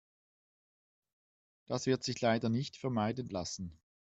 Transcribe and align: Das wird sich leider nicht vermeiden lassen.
Das 1.67 1.85
wird 1.85 2.03
sich 2.03 2.19
leider 2.21 2.49
nicht 2.49 2.75
vermeiden 2.75 3.29
lassen. 3.29 3.79